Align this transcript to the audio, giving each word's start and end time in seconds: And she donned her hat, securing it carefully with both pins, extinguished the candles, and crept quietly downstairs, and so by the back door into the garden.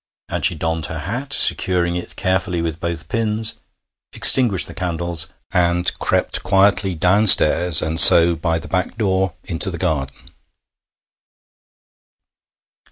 And 0.29 0.43
she 0.43 0.55
donned 0.55 0.87
her 0.87 0.97
hat, 0.97 1.31
securing 1.31 1.95
it 1.95 2.15
carefully 2.15 2.59
with 2.59 2.79
both 2.79 3.07
pins, 3.07 3.59
extinguished 4.13 4.65
the 4.67 4.73
candles, 4.73 5.27
and 5.51 5.93
crept 5.99 6.41
quietly 6.41 6.95
downstairs, 6.95 7.83
and 7.83 7.99
so 8.01 8.35
by 8.35 8.57
the 8.57 8.67
back 8.67 8.97
door 8.97 9.33
into 9.43 9.69
the 9.69 9.77
garden. 9.77 10.31